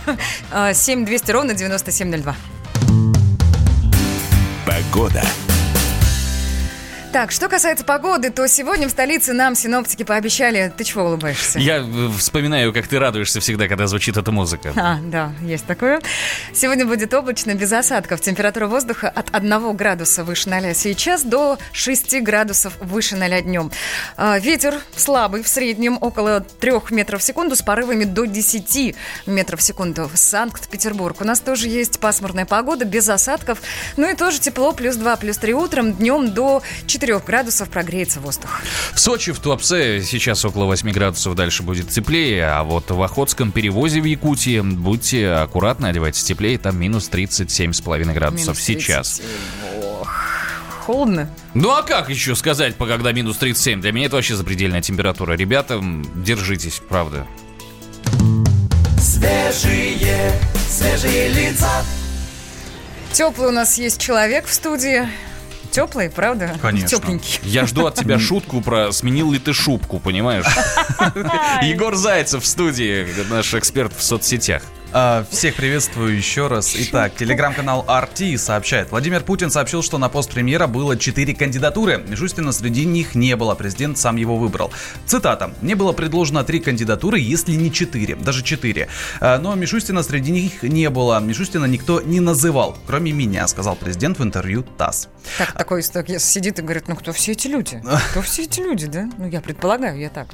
[0.52, 2.36] э, 7 200 ровно 9702.
[4.66, 5.22] Погода.
[7.14, 10.72] Так, что касается погоды, то сегодня в столице нам синоптики пообещали...
[10.76, 11.60] Ты чего улыбаешься?
[11.60, 14.72] Я э, вспоминаю, как ты радуешься всегда, когда звучит эта музыка.
[14.74, 16.00] А, да, есть такое.
[16.52, 18.20] Сегодня будет облачно, без осадков.
[18.20, 23.70] Температура воздуха от 1 градуса выше 0 сейчас до 6 градусов выше 0 днем.
[24.16, 28.96] А, Ветер слабый, в среднем около 3 метров в секунду с порывами до 10
[29.26, 30.10] метров в секунду.
[30.12, 31.20] Санкт-Петербург.
[31.20, 33.62] У нас тоже есть пасмурная погода, без осадков.
[33.96, 38.50] Ну и тоже тепло, плюс 2, плюс 3 утром, днем до 4 градусов прогреется воздух.
[38.92, 43.52] В Сочи, в Туапсе сейчас около 8 градусов, дальше будет теплее, а вот в Охотском
[43.52, 49.20] перевозе в Якутии будьте аккуратны, одевайтесь теплее, там минус 37,5 градусов Минус сейчас.
[49.20, 49.84] 37.
[50.00, 50.12] Ох,
[50.84, 51.30] холодно.
[51.54, 53.80] Ну а как еще сказать, по когда минус 37?
[53.80, 55.34] Для меня это вообще запредельная температура.
[55.34, 55.82] Ребята,
[56.16, 57.26] держитесь, правда.
[58.98, 60.32] Свежие,
[60.68, 61.84] свежие лица.
[63.12, 65.08] Теплый у нас есть человек в студии.
[65.74, 66.56] Теплый, правда?
[66.62, 66.88] Конечно.
[66.88, 67.40] Тепленький.
[67.42, 70.44] Я жду от тебя шутку про сменил ли ты шубку, понимаешь?
[71.62, 74.62] Егор Зайцев в студии, наш эксперт в соцсетях.
[74.96, 76.72] А, Всех приветствую еще раз.
[76.78, 78.92] Итак, телеграм-канал RT сообщает.
[78.92, 81.98] Владимир Путин сообщил, что на пост премьера было 4 кандидатуры.
[82.06, 84.70] Мишустина среди них не было, президент сам его выбрал.
[85.04, 85.50] Цитата.
[85.62, 88.86] «Мне было предложено три кандидатуры, если не четыре, даже четыре.
[89.20, 91.18] А, Но Мишустина среди них не было.
[91.18, 95.08] Мишустина никто не называл, кроме меня», сказал президент в интервью ТАСС.
[95.38, 97.82] Так, такой так, сидит и говорит, ну кто все эти люди?
[98.12, 99.10] Кто все эти люди, да?
[99.18, 100.28] Ну, я предполагаю, я так.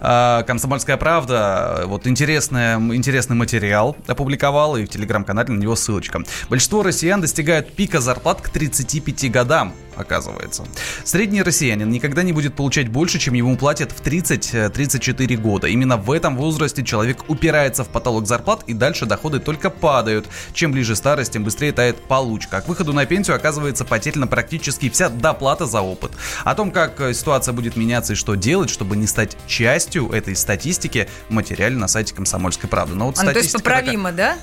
[0.00, 3.65] А, Комсомольская правда, вот интересная, интересный материал
[4.06, 6.22] опубликовала, и в телеграм-канале на него ссылочка.
[6.48, 10.64] Большинство россиян достигают пика зарплат к 35 годам, оказывается.
[11.04, 15.66] Средний россиянин никогда не будет получать больше, чем ему платят в 30-34 года.
[15.66, 20.26] Именно в этом возрасте человек упирается в потолок зарплат, и дальше доходы только падают.
[20.52, 22.58] Чем ближе старость, тем быстрее тает получка.
[22.58, 26.12] А к выходу на пенсию оказывается потеряна практически вся доплата за опыт.
[26.44, 30.36] О том, как э, ситуация будет меняться и что делать, чтобы не стать частью этой
[30.36, 32.94] статистики, в материале на сайте Комсомольской правды.
[32.94, 34.36] Но вот А, ну, то есть статистика такая- поправимо, да?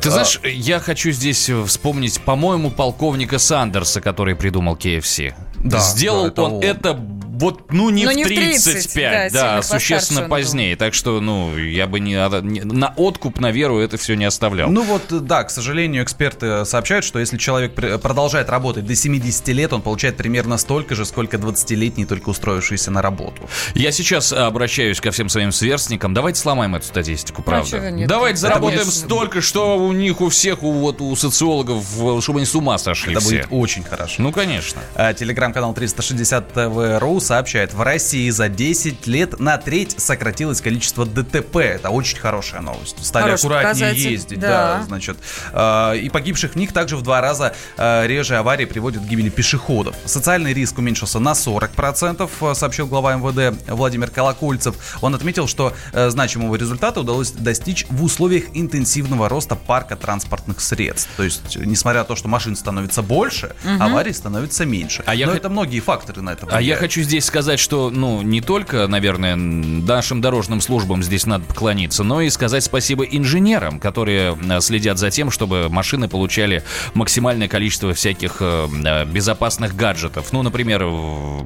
[0.00, 5.34] Ты знаешь, я хочу здесь вспомнить, по-моему, полковника Сандерса, который придумал KFC.
[5.62, 6.62] Да, Сделал да, это он он.
[6.62, 7.00] это
[7.38, 10.76] вот, ну, не Но в не в 30, 35, да, да, существенно постарше позднее.
[10.76, 14.70] Так что, ну, я бы не, не- на откуп, на веру это все не оставлял.
[14.70, 19.48] Ну вот, да, к сожалению, эксперты сообщают, что если человек пр- продолжает работать до 70
[19.48, 23.48] лет, он получает примерно столько же, сколько 20-летний, только устроившийся на работу.
[23.74, 26.14] Я сейчас обращаюсь ко всем своим сверстникам.
[26.14, 27.68] Давайте сломаем эту статистику, правда.
[27.70, 28.08] чего нет?
[28.08, 31.84] Давайте заработаем будет- столько, что у них у всех, у, вот, у социологов,
[32.22, 33.30] чтобы они с ума сошли Это все.
[33.30, 34.22] будет очень хорошо.
[34.22, 34.80] Ну, конечно.
[34.94, 41.56] А, Телеграм-канал 360 ТВ.ру сообщает, в России за 10 лет на треть сократилось количество ДТП.
[41.56, 43.04] Это очень хорошая новость.
[43.04, 44.38] Стали Хороший аккуратнее показатель, ездить.
[44.40, 44.78] да.
[44.78, 44.82] Да.
[44.86, 45.18] значит.
[45.52, 49.28] А, И погибших в них также в два раза а, реже аварии приводят к гибели
[49.28, 49.94] пешеходов.
[50.04, 54.76] Социальный риск уменьшился на 40%, а, сообщил глава МВД Владимир Колокольцев.
[55.02, 61.10] Он отметил, что э, значимого результата удалось достичь в условиях интенсивного роста парка транспортных средств.
[61.16, 63.82] То есть, несмотря на то, что машин становится больше, Мгм.
[63.82, 65.02] аварий становится меньше.
[65.06, 66.80] А я Но хот- это многие факторы на это А я влияют.
[66.80, 72.20] хочу здесь сказать, что, ну, не только, наверное, нашим дорожным службам здесь надо поклониться, но
[72.20, 76.62] и сказать спасибо инженерам, которые э, следят за тем, чтобы машины получали
[76.94, 80.32] максимальное количество всяких э, э, безопасных гаджетов.
[80.32, 80.86] Ну, например,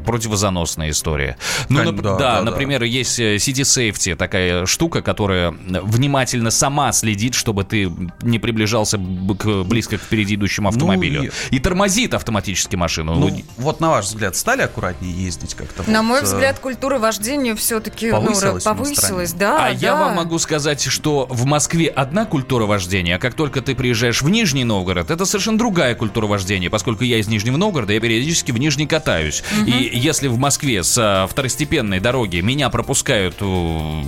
[0.05, 1.37] противозаносная история.
[1.69, 2.43] Ну, нап- да, да, да, да.
[2.43, 8.99] например, есть э, City Safety, такая штука, которая внимательно сама следит, чтобы ты не приближался
[8.99, 11.31] к, близко к впереди идущему автомобилю.
[11.51, 11.59] и...
[11.59, 13.15] тормозит автоматически машину.
[13.15, 15.91] Ну, вот на ваш взгляд, стали аккуратнее ездить как-то?
[15.91, 19.67] На Вот, мой э, взгляд, культура вождения все-таки повысилась у нас в повысилась, да.
[19.67, 20.01] а я да.
[20.07, 24.29] вам могу сказать, что в Москве одна культура вождения, а как только ты приезжаешь в
[24.29, 28.59] Нижний Новгород, это совершенно другая культура вождения, поскольку я из Нижнего Новгорода, я периодически в
[28.59, 29.43] Нижний катаюсь.
[29.59, 29.67] Мгм.
[29.67, 34.03] И если в Москве с а, второстепенной дороги меня пропускают э,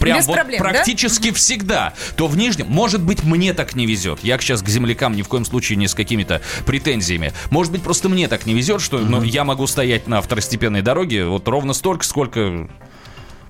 [0.00, 0.70] прям Без вот проблем, да?
[0.70, 4.20] практически всегда, то в Нижнем, может быть, мне так не везет.
[4.22, 7.32] Я сейчас к землякам ни в коем случае не с какими-то претензиями.
[7.50, 11.26] Может быть, просто мне так не везет, что ну, я могу стоять на второстепенной дороге
[11.26, 12.68] вот ровно столько, сколько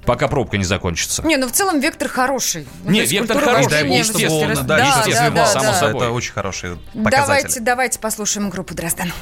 [0.04, 1.22] пока пробка не закончится.
[1.22, 2.66] Не, ну в целом вектор хороший.
[2.84, 5.74] Ну, Не, вектор хороший, дай бог, естественно, рас- да, да, естественно, да, само да.
[5.74, 6.02] собой.
[6.02, 7.10] Это очень хорошие показатели.
[7.10, 9.12] Давайте, давайте послушаем группу Дрозден.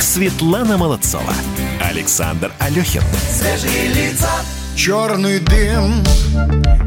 [0.00, 1.34] Светлана Молодцова.
[1.80, 3.02] Александр Алехин.
[3.32, 4.30] Свежие лица.
[4.74, 6.02] Черный дым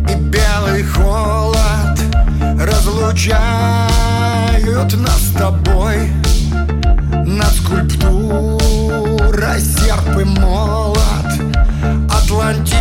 [0.10, 2.00] и белый холод
[2.60, 3.32] Разлучают
[4.98, 6.12] нас с тобой.
[7.26, 10.98] Над скульптурой серп и молот
[12.10, 12.74] Атлантида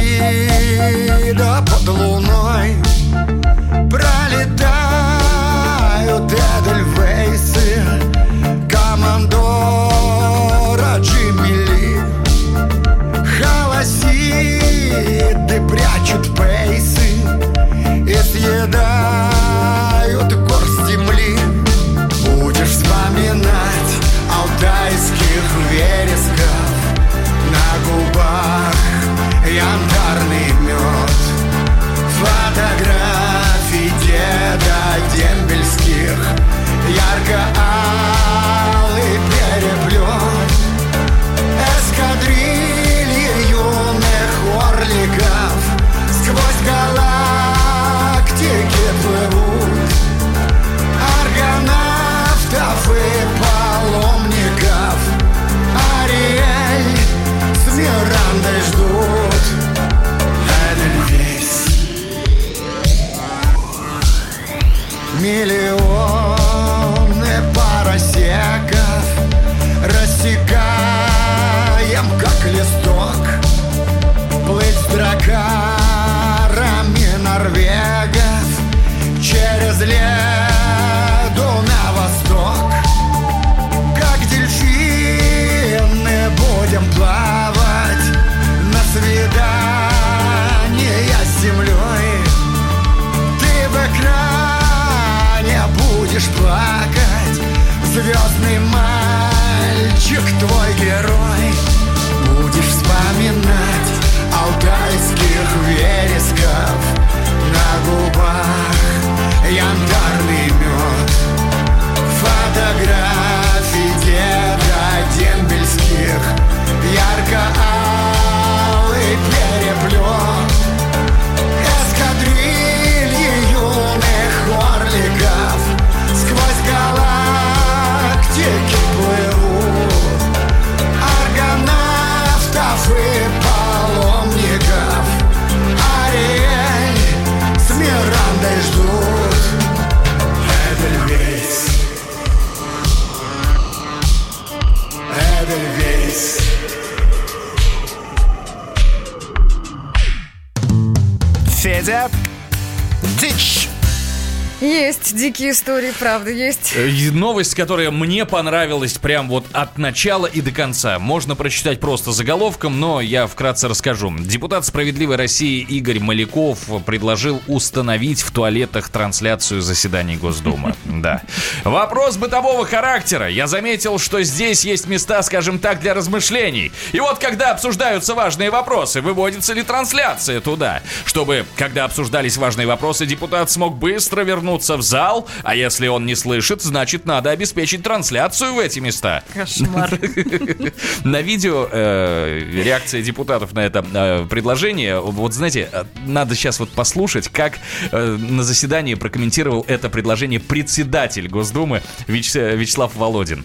[154.62, 156.75] Есть дикие истории, правда, есть.
[156.77, 161.01] Э, и Новость, которая мне понравилась прям вот от начала и до конца.
[161.01, 164.14] Можно прочитать просто заголовком, но я вкратце расскажу.
[164.20, 170.75] Депутат «Справедливой России» Игорь Маляков предложил установить в туалетах трансляцию заседаний Госдумы.
[171.03, 171.22] Да.
[171.64, 173.29] Вопрос бытового характера.
[173.29, 176.70] Я заметил, что здесь есть места, скажем так, для размышлений.
[176.92, 183.07] И вот когда обсуждаются важные вопросы, выводится ли трансляция туда, чтобы, когда обсуждались важные вопросы,
[183.07, 188.55] депутат смог быстро вернуться в зал, а если он не слышит, значит, надо обеспечить трансляцию
[188.55, 189.23] в эти места.
[189.33, 189.91] Кошмар.
[191.05, 195.01] На видео э, реакция депутатов на это э, предложение.
[195.01, 197.59] Вот знаете, э, надо сейчас вот послушать, как
[197.93, 203.45] на заседании прокомментировал это предложение председатель Госдумы Вяч- Вячеслав Володин.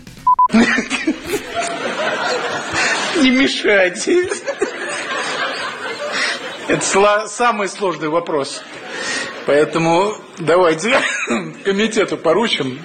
[3.21, 4.29] Не мешайте.
[6.67, 8.61] Это самый сложный вопрос.
[9.45, 10.99] Поэтому давайте
[11.63, 12.79] комитету поручим.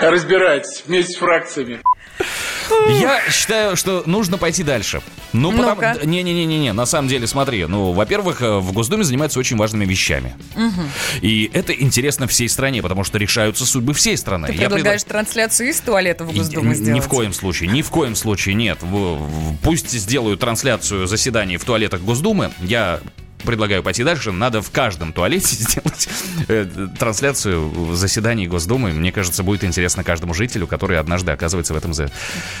[0.00, 1.80] Разбирайтесь вместе с фракциями.
[2.88, 5.02] Я считаю, что нужно пойти дальше.
[5.32, 6.04] Ну, потому...
[6.04, 7.66] Не-не-не-не, на самом деле, смотри.
[7.66, 10.34] Ну, во-первых, э, в Госдуме занимаются очень важными вещами.
[10.54, 10.90] Мгм.
[11.20, 14.48] И это интересно всей стране, потому что решаются судьбы всей страны.
[14.48, 17.04] Ты Я предлагаешь трансляцию из туалета в Госдуму Ни сделать?
[17.04, 18.78] в коем случае, ни в коем случае нет.
[19.62, 22.50] Пусть сделают трансляцию заседаний в туалетах Госдумы.
[22.60, 23.00] Я
[23.44, 24.32] предлагаю пойти дальше.
[24.32, 26.08] Надо в каждом туалете сделать
[26.48, 26.66] э,
[26.98, 28.92] трансляцию заседаний Госдумы.
[28.92, 31.94] Мне кажется, будет интересно каждому жителю, который однажды оказывается в этом...
[31.94, 32.10] за-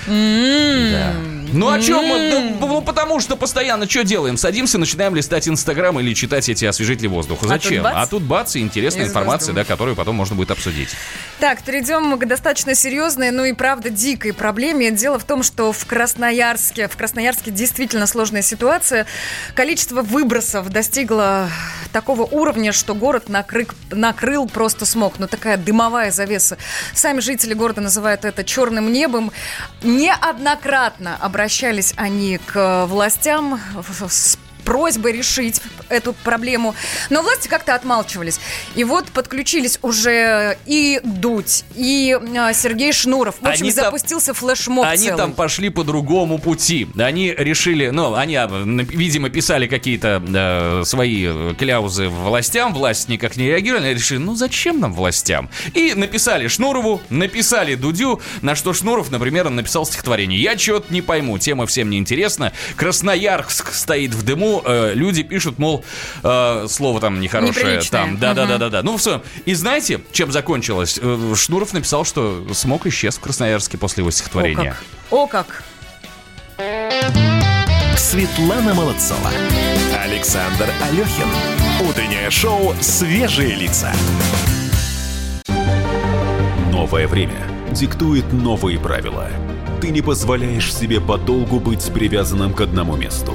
[0.06, 1.12] Да.
[1.52, 2.56] Ну о чем мы?
[2.60, 4.36] Ну, потому что постоянно что делаем?
[4.36, 7.46] Садимся, начинаем листать Инстаграм или читать эти освежители воздуха.
[7.46, 7.86] А Зачем?
[7.86, 10.90] А тут бац, и интересная информация, да, которую потом можно будет обсудить.
[11.40, 14.90] Так, перейдем к достаточно серьезной, ну и правда дикой проблеме.
[14.90, 19.06] Дело в том, что в Красноярске, в Красноярске действительно сложная ситуация.
[19.54, 21.48] Количество выбросов достигло
[21.92, 25.18] такого уровня, что город накрык- накрыл просто смог.
[25.18, 26.58] Ну такая дымовая завеса.
[26.94, 29.32] Сами жители города называют это черным небом.
[29.82, 33.60] Неоднократно обращались они к властям
[34.08, 34.36] с
[34.68, 36.74] просьбой решить эту проблему.
[37.08, 38.38] Но власти как-то отмалчивались.
[38.74, 43.36] И вот подключились уже и Дудь, и а, Сергей Шнуров.
[43.40, 45.16] В общем, Они там- запустился флешмоб Они целый.
[45.16, 46.86] там пошли по другому пути.
[46.98, 53.46] Они решили, ну, они, а, видимо, писали какие-то э, свои кляузы властям, власть никак не
[53.46, 55.48] реагировали, они решили, ну, зачем нам властям?
[55.72, 60.38] И написали Шнурову, написали Дудю, на что Шнуров, например, написал стихотворение.
[60.38, 62.52] Я чего-то не пойму, тема всем не интересна.
[62.76, 65.84] Красноярск стоит в дыму, э, люди пишут, мол,
[66.22, 67.64] э, слово там нехорошее.
[67.64, 68.00] Неприличное.
[68.00, 68.66] Там, да-да-да-да.
[68.66, 68.70] Мгм.
[68.70, 68.82] да.
[68.82, 69.22] Ну, все.
[69.44, 70.98] И знаете, чем закончилось?
[71.00, 74.76] Э, Шнуров написал, что смог исчез в Красноярске после его стихотворения.
[75.10, 75.64] О как!
[77.96, 79.30] Светлана Молодцова.
[80.02, 81.28] Александр Алехин.
[81.88, 83.92] Утреннее шоу «Свежие лица».
[86.72, 89.28] Новое время диктует новые правила.
[89.80, 93.34] Ты не позволяешь себе подолгу быть привязанным к одному месту.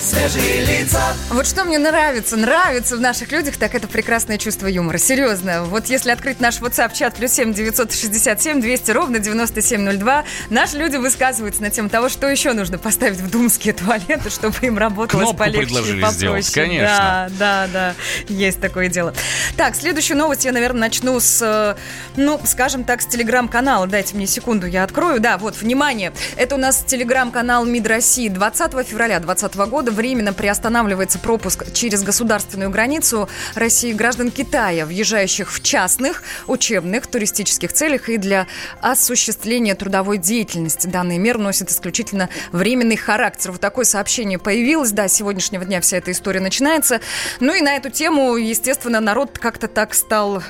[0.00, 1.14] свежие лица.
[1.30, 4.98] Вот что мне нравится, нравится в наших людях, так это прекрасное чувство юмора.
[4.98, 5.64] Серьезно.
[5.64, 11.70] Вот если открыть наш WhatsApp-чат плюс 7 967 200 ровно 9702, наши люди высказываются на
[11.70, 15.66] тему того, что еще нужно поставить в думские туалеты, чтобы им работалось Кнопку полегче и
[15.66, 16.16] предложили попроще.
[16.42, 17.30] сделать, конечно.
[17.38, 17.94] Да, да, да.
[18.28, 19.14] Есть такое дело.
[19.56, 21.76] Так, следующую новость я, наверное, начну с, э,
[22.16, 23.86] ну, скажем так, с телеграм-канала.
[23.86, 25.20] Дайте мне секунду, я открою.
[25.20, 26.12] Да, вот, внимание.
[26.36, 28.28] Это у нас телеграм-канал МИД России.
[28.28, 35.62] 20 февраля 2020 года временно приостанавливается пропуск через государственную границу России граждан Китая, въезжающих в
[35.62, 38.46] частных, учебных, туристических целях и для
[38.80, 40.86] осуществления трудовой деятельности.
[40.86, 43.52] Данные меры носят исключительно временный характер.
[43.52, 44.92] Вот такое сообщение появилось.
[44.92, 47.00] Да, с сегодняшнего дня вся эта история начинается.
[47.40, 50.42] Ну и на эту тему, естественно, народ как-то так стал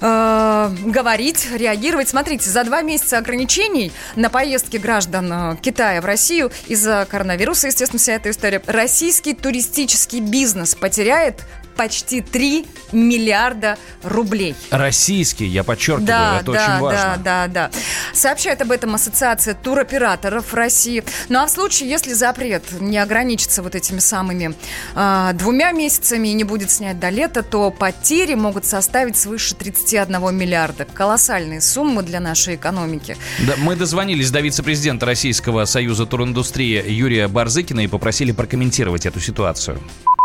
[0.00, 2.08] э, говорить, реагировать.
[2.08, 7.98] Смотрите, за два месяца ограничений на поездки граждан э, Китая в Россию из-за коронавируса, естественно,
[7.98, 11.44] вся эта история, российский туристический бизнес потеряет
[11.80, 14.54] почти 3 миллиарда рублей.
[14.70, 17.20] Российский, я подчеркиваю, Да, это да, очень важно.
[17.24, 17.70] да, да, да.
[18.12, 21.02] Сообщает об этом Ассоциация туроператоров России.
[21.30, 24.54] Ну а в случае, если запрет не ограничится вот этими самыми
[24.94, 30.36] а, двумя месяцами и не будет снять до лета, то потери могут составить свыше 31
[30.36, 30.84] миллиарда.
[30.84, 33.16] Колоссальные суммы для нашей экономики.
[33.46, 39.80] Да, мы дозвонились до вице-президента Российского союза туриндустрии Юрия Барзыкина и попросили прокомментировать эту ситуацию.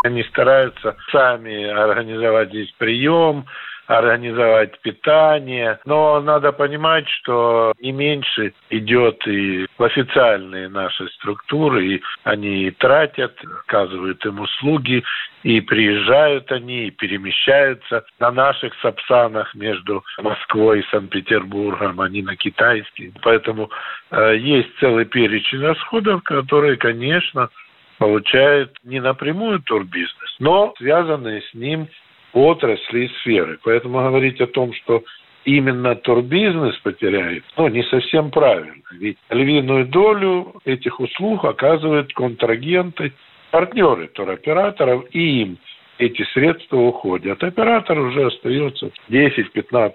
[0.05, 3.45] Они стараются сами организовать здесь прием,
[3.87, 5.79] организовать питание.
[5.85, 13.35] Но надо понимать, что не меньше идет и в официальные наши структуры, и они тратят,
[13.65, 15.03] оказывают им услуги,
[15.43, 22.35] и приезжают они, и перемещаются на наших сапсанах между Москвой и Санкт-Петербургом, а не на
[22.35, 23.11] китайских.
[23.21, 23.69] Поэтому
[24.09, 27.49] э, есть целый перечень расходов, которые, конечно,
[27.97, 31.87] получает не напрямую турбизнес, но связанные с ним
[32.33, 33.59] отрасли и сферы.
[33.63, 35.03] Поэтому говорить о том, что
[35.45, 38.83] именно турбизнес потеряет, ну, не совсем правильно.
[38.99, 43.13] Ведь львиную долю этих услуг оказывают контрагенты,
[43.51, 45.57] партнеры туроператоров, и им
[45.97, 47.41] эти средства уходят.
[47.41, 49.93] Оператор уже остается 10-15%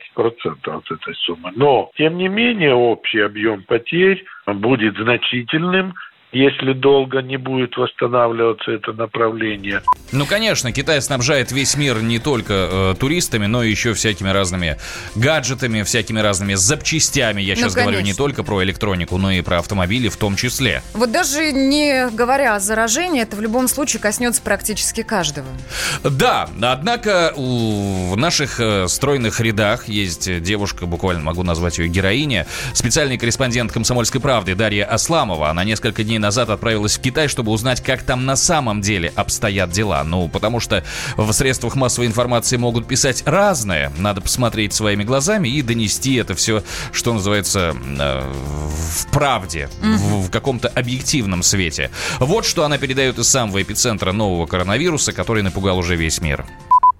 [0.64, 1.52] от этой суммы.
[1.54, 5.94] Но, тем не менее, общий объем потерь будет значительным,
[6.32, 9.82] если долго не будет восстанавливаться это направление.
[10.12, 14.76] Ну, конечно, Китай снабжает весь мир не только э, туристами, но и еще всякими разными
[15.16, 17.42] гаджетами, всякими разными запчастями.
[17.42, 18.24] Я Ну, сейчас говорю не конечно.
[18.24, 20.82] только про электронику, но и про автомобили в том числе.
[20.94, 25.48] Вот даже не говоря о заражении, это в любом случае коснется практически каждого.
[26.04, 32.46] Да, однако у- в наших э, стройных рядах есть девушка, буквально могу назвать ее героиня,
[32.72, 35.50] специальный корреспондент «Комсомольской правды» Дарья Асламова.
[35.50, 39.70] Она несколько дней назад отправилась в Китай, чтобы узнать, как там на самом деле обстоят
[39.70, 40.02] дела.
[40.04, 40.84] Ну, потому что
[41.16, 43.90] в средствах массовой информации могут писать разное.
[43.98, 46.62] Надо посмотреть своими глазами и донести это все,
[46.92, 51.90] что называется, э, в правде, в, в каком-то объективном свете.
[52.18, 56.44] Вот что она передает из самого эпицентра нового коронавируса, который напугал уже весь мир.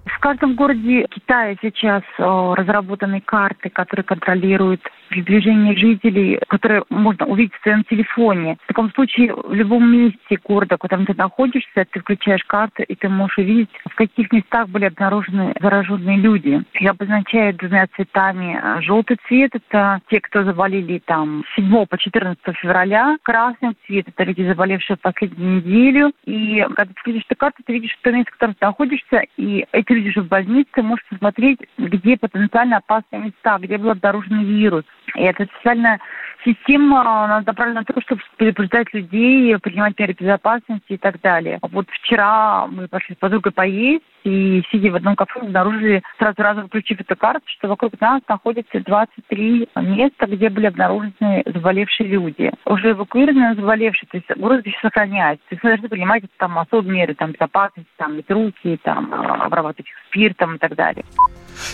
[0.05, 4.81] В каждом городе Китая сейчас э, разработаны карты, которые контролируют
[5.11, 8.57] передвижение жителей, которые можно увидеть в своем телефоне.
[8.63, 13.09] В таком случае в любом месте города, куда ты находишься, ты включаешь карту, и ты
[13.09, 16.63] можешь увидеть, в каких местах были обнаружены зараженные люди.
[16.79, 18.81] И обозначают двумя цветами.
[18.81, 23.17] Желтый цвет– это те, кто заболели там с 7 по 14 февраля.
[23.23, 26.11] Красный цвет– это люди, заболевшие в последнюю неделю.
[26.25, 29.65] И когда ты включишь эту карту, ты видишь то место, в котором ты находишься, и
[29.73, 34.85] эти люди же в больнице, можешь посмотреть, где потенциально опасные места, где был обнаружен вирус.
[35.15, 35.99] И эта специальная
[36.43, 41.59] система направлена на то, чтобы предупреждать людей, принимать меры безопасности и так далее.
[41.61, 46.67] Вот вчера мы пошли с подругой поесть, и сидя в одном кафе, обнаружили, сразу разом
[46.67, 52.51] включив эту карту, что вокруг нас находится 23 места, где были обнаружены заболевшие люди.
[52.65, 55.43] Уже эвакуированы заболевшие, то есть город еще сохраняется.
[55.49, 59.89] То есть вы должны принимать там особые меры там, безопасности, там, мыть руки, там, обрабатывать
[59.89, 61.03] их спиртом и так далее.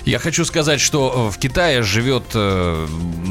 [0.06, 2.88] Я хочу сказать, что э, в Китае живет э,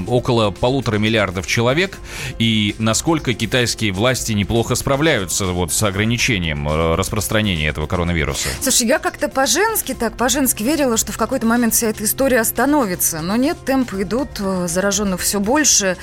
[0.07, 1.99] около полутора миллиардов человек,
[2.39, 8.49] и насколько китайские власти неплохо справляются вот с ограничением э, распространения этого коронавируса.
[8.61, 13.21] Слушай, я как-то по-женски так, по-женски верила, что в какой-то момент вся эта история остановится.
[13.21, 15.97] Но нет, темпы идут, зараженных все больше.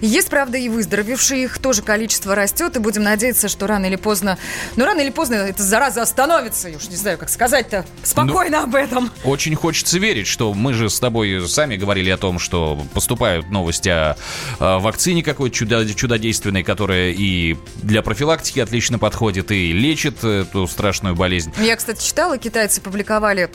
[0.00, 4.38] Есть, правда, и выздоровевшие, их тоже количество растет, и будем надеяться, что рано или поздно...
[4.76, 6.68] Ну, рано или поздно эта зараза остановится.
[6.68, 7.84] Я уж не знаю, как сказать-то.
[8.02, 9.10] Спокойно об этом.
[9.24, 13.88] Очень хочется верить, что мы же с тобой сами говорили о том, что поступают новости
[13.88, 14.16] о,
[14.58, 21.14] о вакцине какой-то чудо- чудодейственной, которая и для профилактики отлично подходит, и лечит эту страшную
[21.14, 21.52] болезнь.
[21.58, 23.50] Я, кстати, читала, китайцы публиковали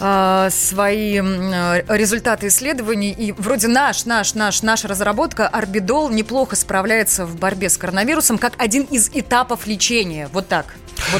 [0.00, 7.26] э, свои э, результаты исследований, и вроде наш, наш, наш, наша разработка Арбидол неплохо справляется
[7.26, 10.28] в борьбе с коронавирусом как один из этапов лечения.
[10.32, 10.74] Вот так.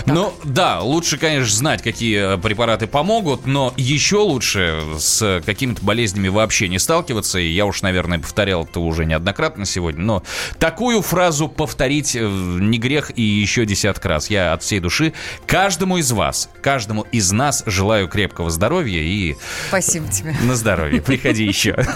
[0.07, 6.68] Ну да, лучше, конечно, знать, какие препараты помогут, но еще лучше с какими-то болезнями вообще
[6.68, 7.38] не сталкиваться.
[7.38, 10.22] И я уж, наверное, повторял это уже неоднократно сегодня, но
[10.58, 14.30] такую фразу повторить э, не грех и еще десяток раз.
[14.30, 15.12] Я от всей души
[15.46, 19.36] каждому из вас, каждому из нас желаю крепкого здоровья и
[19.68, 20.34] Спасибо тебе.
[20.42, 21.00] на здоровье.
[21.02, 21.76] Приходи еще.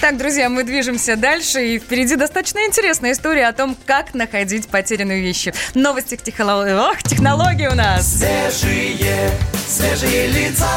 [0.00, 5.20] Так, друзья, мы движемся дальше, и впереди достаточно интересная история о том, как находить потерянные
[5.20, 5.54] вещи.
[5.74, 8.18] Новости технологий, ох, технологии у нас.
[8.18, 9.30] Свежие,
[9.68, 10.68] свежие лица.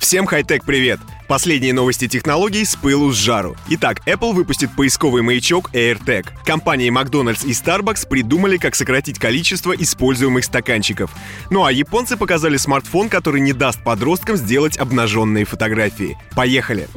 [0.00, 0.98] Всем хай-тек привет!
[1.28, 3.54] Последние новости технологий с пылу с жару.
[3.68, 6.26] Итак, Apple выпустит поисковый маячок AirTag.
[6.44, 11.10] Компании Макдональдс и Starbucks придумали, как сократить количество используемых стаканчиков.
[11.50, 16.16] Ну а японцы показали смартфон, который не даст подросткам сделать обнаженные фотографии.
[16.34, 16.88] Поехали!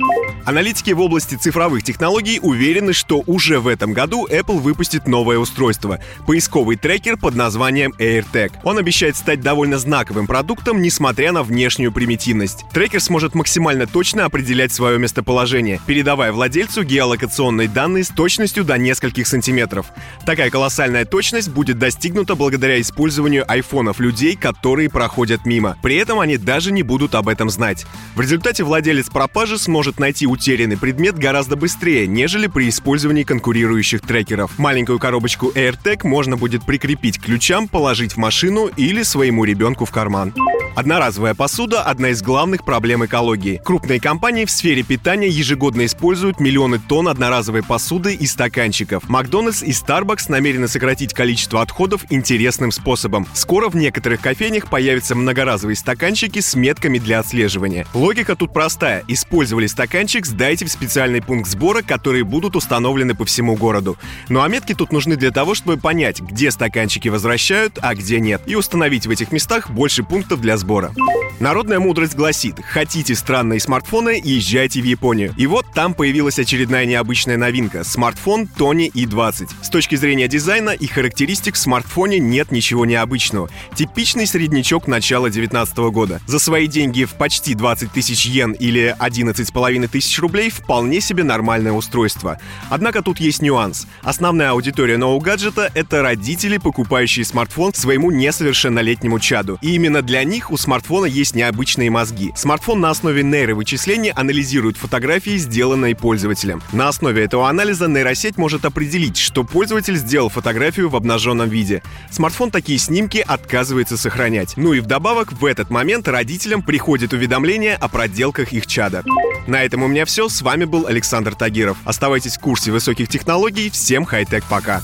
[0.45, 5.99] Аналитики в области цифровых технологий уверены, что уже в этом году Apple выпустит новое устройство–
[6.27, 8.51] поисковый трекер под названием AirTag.
[8.63, 12.65] Он обещает стать довольно знаковым продуктом, несмотря на внешнюю примитивность.
[12.73, 19.27] Трекер сможет максимально точно определять свое местоположение, передавая владельцу геолокационные данные с точностью до нескольких
[19.27, 19.85] сантиметров.
[20.25, 25.77] Такая колоссальная точность будет достигнута благодаря использованию айфонов людей, которые проходят мимо.
[25.81, 27.85] При этом они даже не будут об этом знать.
[28.15, 34.57] В результате владелец пропажи сможет найти утерянный предмет гораздо быстрее, нежели при использовании конкурирующих трекеров.
[34.57, 39.91] Маленькую коробочку AirTag можно будет прикрепить к ключам, положить в машину или своему ребенку в
[39.91, 40.33] карман.
[40.75, 43.61] Одноразовая посуда– одна из главных проблем экологии.
[43.63, 49.07] Крупные компании в сфере питания ежегодно используют миллионы тонн одноразовой посуды и стаканчиков.
[49.07, 53.27] Макдональдс и Starbucks намерены сократить количество отходов интересным способом.
[53.33, 57.85] Скоро в некоторых кофейнях появятся многоразовые стаканчики с метками для отслеживания.
[57.93, 59.03] Логика тут простая.
[59.07, 63.97] Использовали стаканчик, сдайте в специальный пункт сбора, которые будут установлены по всему городу.
[64.29, 68.41] Ну а метки тут нужны для того, чтобы понять, где стаканчики возвращают, а где нет,
[68.45, 70.93] и установить в этих местах больше пунктов для сбора.
[71.39, 75.33] Народная мудрость гласит, хотите странные смартфоны, езжайте в Японию.
[75.37, 79.49] И вот там появилась очередная необычная новинка– смартфон Tony i20.
[79.61, 83.49] С точки зрения дизайна и характеристик в смартфоне нет ничего необычного.
[83.75, 86.21] Типичный среднячок начала 2019 года.
[86.27, 91.71] За свои деньги в почти 20 тысяч йен или 11,5 тысяч рублей вполне себе нормальное
[91.71, 92.39] устройство.
[92.69, 93.87] Однако тут есть нюанс.
[94.01, 99.57] Основная аудитория нового гаджета— это родители, покупающие смартфон своему несовершеннолетнему чаду.
[99.61, 102.31] И именно для них у смартфона есть необычные мозги.
[102.35, 106.61] Смартфон на основе нейровычислений анализирует фотографии, сделанные пользователем.
[106.71, 111.81] На основе этого анализа нейросеть может определить, что пользователь сделал фотографию в обнаженном виде.
[112.11, 114.53] Смартфон такие снимки отказывается сохранять.
[114.57, 119.03] Ну и вдобавок в этот момент родителям приходит уведомление о проделках их чада.
[119.47, 120.27] На этом у меня все.
[120.27, 121.77] С вами был Александр Тагиров.
[121.85, 123.69] Оставайтесь в курсе высоких технологий.
[123.69, 124.81] Всем хай-тек пока.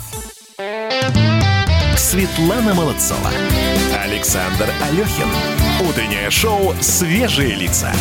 [1.98, 3.30] Светлана Молодцова.
[4.02, 5.28] Александр Алехин.
[5.88, 7.92] Утреннее шоу «Свежие лица».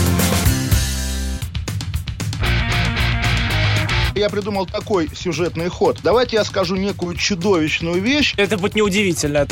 [4.15, 5.99] Я придумал такой сюжетный ход.
[6.03, 8.35] Давайте я скажу некую чудовищную вещь.
[8.37, 9.47] Это будет неудивительно.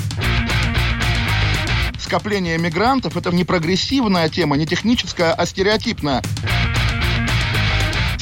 [1.99, 6.23] Скопление мигрантов– это не прогрессивная тема, не техническая, а стереотипная.